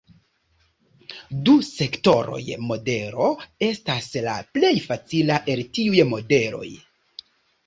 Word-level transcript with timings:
Du-sektoroj-modelo 1.49 3.27
estas 3.69 4.09
la 4.29 4.35
plej 4.57 4.73
facila 4.87 5.39
el 5.55 5.63
tiuj 5.79 6.03
modeloj. 6.15 6.73